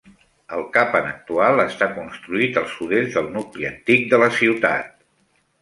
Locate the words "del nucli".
3.19-3.71